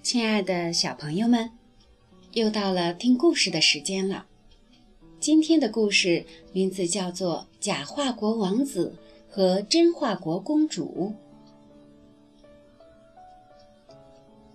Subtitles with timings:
[0.00, 1.50] 亲爱的小朋友们，
[2.32, 4.24] 又到了听故事的时间了。
[5.20, 8.94] 今天的故事名字叫做《假话国王子
[9.28, 11.12] 和真话国公主》。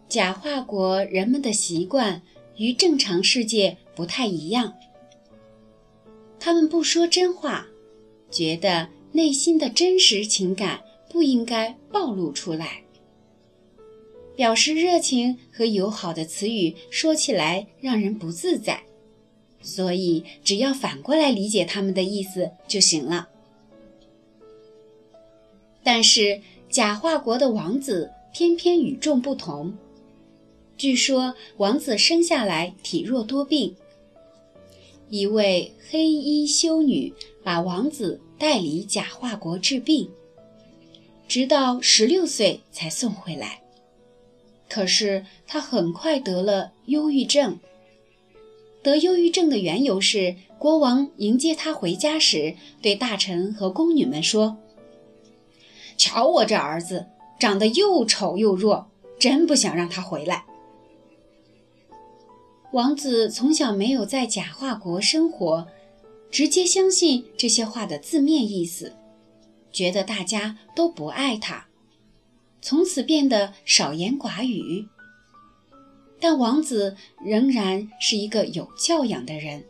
[0.10, 2.24] 假话国人们的习惯
[2.58, 4.74] 与正常世界不太一样，
[6.40, 7.68] 他们不说真话，
[8.30, 12.84] 觉得内心的真实情感不应该暴露出来。
[14.36, 18.84] 表示热情和友好的词语说起来让人不自在，
[19.62, 23.30] 所以只要反过来理解他们的意思就行了。
[25.84, 29.72] 但是假话国的王子偏偏与众不同。
[30.84, 33.74] 据说王子生下来体弱多病，
[35.10, 40.12] 一位黑衣修女把王子带离假化国治病，
[41.26, 43.62] 直到十六岁才送回来。
[44.68, 47.58] 可是他很快得了忧郁症。
[48.82, 54.58] 得忧郁症的缘由是，国王迎接他回家时，对大臣和宫女们说
[55.96, 57.06] ：“瞧我这儿子
[57.40, 60.44] 长得又丑又弱，真不想让他回来。”
[62.74, 65.68] 王子从小没有在假化国生活，
[66.32, 68.96] 直接相信这些话的字面意思，
[69.72, 71.68] 觉得大家都不爱他。
[72.64, 74.88] 从此变得少言寡语，
[76.20, 79.64] 但王子仍然是一个有教养的人。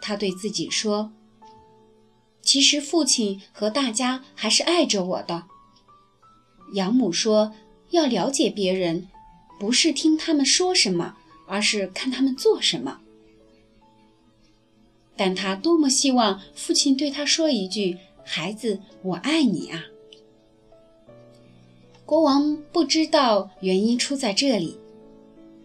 [0.00, 1.12] 他对自己说
[2.40, 5.44] ：“其实父亲和大家还是爱着我的。”
[6.72, 7.52] 养母说
[7.90, 9.08] ：“要了解别人，
[9.60, 13.00] 不是听他们说什么，而是看他们做什么。”
[15.16, 19.86] 但他多么希望父亲对他说一句：“孩子，我爱你啊！”
[22.04, 24.78] 国王不知道原因出在这里，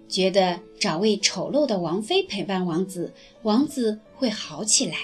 [0.07, 3.13] 觉得找位丑陋的王妃陪伴王子，
[3.44, 4.95] 王子会好起来。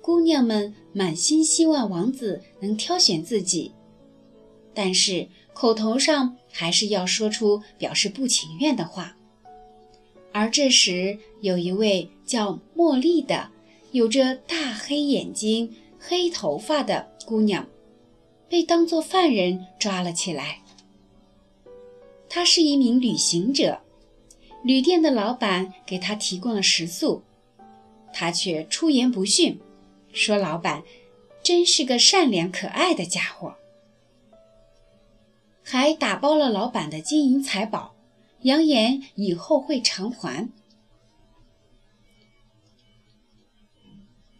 [0.00, 3.72] 姑娘们满心希望王子能挑选自己，
[4.72, 9.16] 但是口头上还是要说出表示不情愿的话。
[10.30, 13.48] 而这时，有一位叫茉莉的，
[13.90, 17.66] 有着大黑眼睛、黑头发的姑娘。
[18.50, 20.62] 被当作犯人抓了起来。
[22.28, 23.80] 她是一名旅行者，
[24.62, 27.22] 旅店的老板给她提供了食宿，
[28.12, 29.58] 她却出言不逊，
[30.12, 30.82] 说：“老板
[31.42, 33.56] 真是个善良可爱的家伙。”
[35.68, 37.96] 还打包了老板的金银财宝，
[38.42, 40.48] 扬言以后会偿还。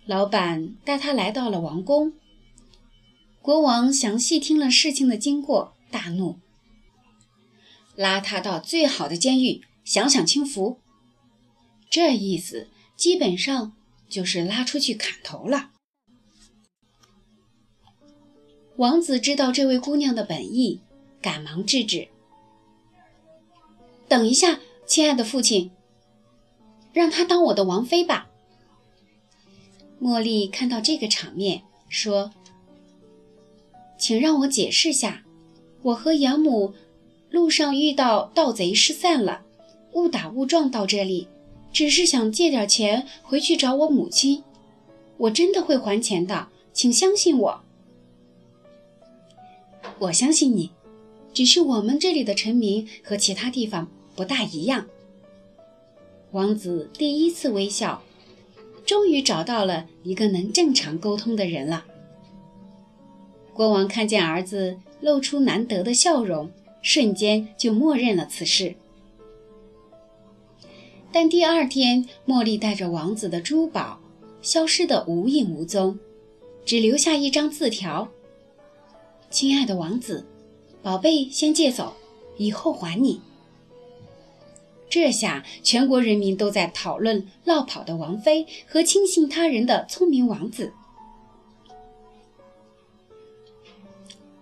[0.06, 2.12] 老板带他来到了王宫。
[3.42, 6.38] 国王详细听了事情的经过，大怒，
[7.96, 10.78] 拉他到最好的监狱享享清福。
[11.90, 13.72] 这意思基本上
[14.08, 15.72] 就是拉出去砍头了。
[18.76, 20.82] 王子知道这位姑娘的本意，
[21.26, 22.06] 赶忙制止
[24.06, 25.72] ：“等一下，亲爱的父亲，
[26.92, 28.28] 让她当我的王妃吧。”
[30.00, 32.30] 茉莉看到这个场面，说。
[33.98, 35.24] 请让我解释下，
[35.82, 36.74] 我和养母
[37.28, 39.42] 路上遇到盗贼失散了，
[39.94, 41.26] 误打误撞到这里，
[41.72, 44.44] 只是想借点钱回去找我母亲。
[45.16, 47.64] 我真的会还钱的，请相信我。
[49.98, 50.70] 我相信你，
[51.36, 54.86] 只是我们这里的臣民和其他地方不大一样。
[56.30, 58.02] 王子第一次微笑，
[58.86, 61.84] 终于找到了一个能正常沟通的人了。
[63.52, 68.74] 国王看见儿子露出难得的笑容，瞬间就默认了此事。
[71.12, 74.00] 但第二天，茉莉带着王子的珠宝
[74.40, 75.98] 消失得无影无踪，
[76.64, 78.08] 只留下一张字条
[79.28, 80.24] ：“亲爱的王子，
[80.86, 81.96] 宝贝先借走，
[82.36, 83.20] 以后还你。”
[84.88, 90.72] 这下，全国人民都在讨论落跑的王妃和轻信他人的聪明王子。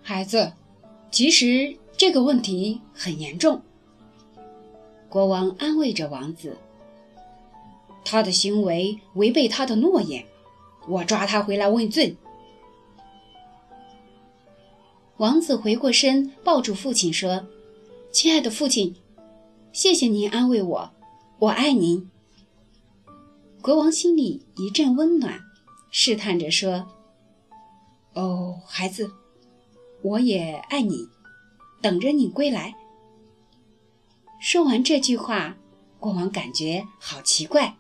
[0.03, 0.53] 孩子，
[1.11, 3.63] 其实这个问题很严重。
[5.09, 6.59] 国王安慰着王子
[8.05, 10.27] ：“他的行为违背他的诺言，
[10.87, 12.15] 我抓他回来问罪。”
[15.19, 17.47] 王子回过身，抱住父亲说
[18.11, 18.97] ：“亲爱的父亲，
[19.73, 20.91] 谢谢您安慰我，
[21.39, 22.11] 我爱您。”
[23.63, 25.41] 国王心里一阵温暖，
[25.93, 26.89] 试探着说
[28.15, 29.09] ：“哦，孩子，
[30.03, 31.09] 我也爱你，
[31.81, 32.75] 等着你归来。”
[34.43, 35.57] 说完这句话，
[36.01, 37.77] 国王感觉好奇怪。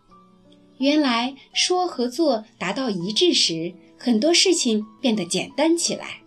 [0.78, 6.23] 原来说和做达到一致时，很多事情变得简单起来。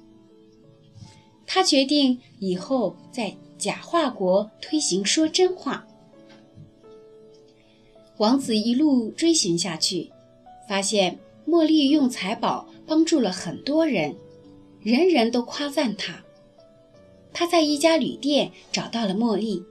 [1.48, 5.88] 他决定以后在假话国推行说真话。
[8.18, 10.12] 王子一路追寻下去，
[10.68, 11.18] 发现
[11.48, 14.16] 茉莉用财宝帮助了很多人，
[14.82, 16.24] 人人都夸赞她。
[17.34, 19.64] 他在一家旅店找到了茉莉，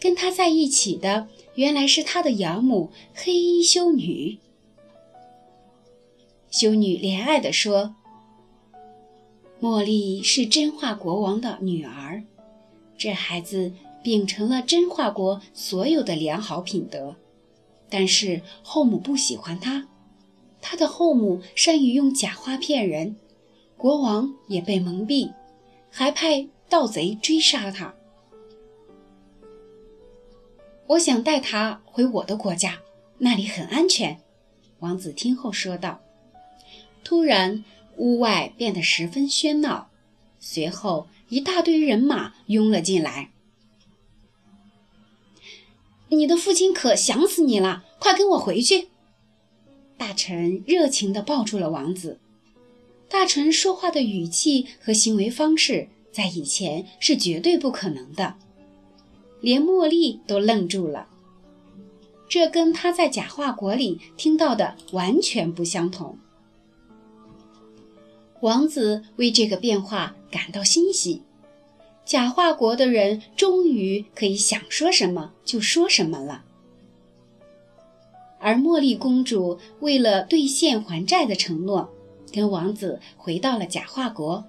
[0.00, 1.28] 跟他在一起的。
[1.54, 4.38] 原来是他的养母黑衣修女。
[6.50, 7.94] 修女怜爱地说
[9.62, 12.24] ：“茉莉是真话国王的女儿，
[12.98, 13.72] 这孩子
[14.02, 17.14] 秉承了真话国所有的良好品德，
[17.88, 19.86] 但是后母不喜欢他，
[20.60, 23.14] 他的后母善于用假话骗人，
[23.76, 25.32] 国王也被蒙蔽，
[25.88, 27.94] 还派盗贼追杀他。”
[30.88, 32.80] 我想带他回我的国家，
[33.18, 34.18] 那里很安全。”
[34.82, 36.00] 王子听后说道。
[37.04, 37.64] 突然，
[38.02, 39.88] 屋外变得十分喧闹，
[40.40, 43.30] 随后一大堆人马拥了进来。
[46.10, 48.88] “你的父亲可想死你了，快跟我回去！”
[49.96, 52.18] 大臣热情地抱住了王子。
[53.08, 58.34] 大臣说话的语气和行为方式，在以前是绝对不可能的。
[59.40, 61.06] 连茉莉都愣住了，
[62.28, 66.18] 这跟他在假话国里听到的完全不相同。
[68.42, 71.22] 王子为这个变化感到欣喜，
[72.04, 76.42] 假话国的人终于可以想说什么就说什么了。
[78.40, 81.88] 而茉莉公主为了兑现还债的承诺，
[82.32, 84.44] 跟王子回到了假话国。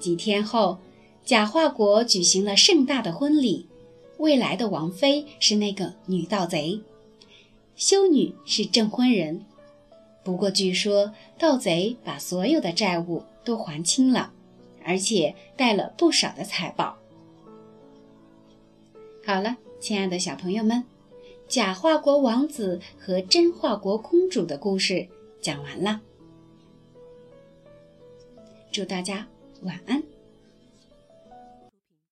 [0.00, 0.78] 几天后，
[1.24, 3.68] 假话国举行了盛大的婚礼。
[4.18, 6.80] 未来的王妃是那个女盗贼，
[7.76, 9.44] 修女是证婚人。
[10.22, 14.32] 不过据说盗贼把所有的债务都还清了，
[14.84, 16.96] 而且带了不少的财宝。
[19.24, 20.84] 好了，亲爱的小朋友们，
[21.48, 25.08] 假话国王子和真话国公主的故事
[25.40, 26.00] 讲完了。
[28.70, 29.26] 祝大家
[29.62, 30.02] 晚安。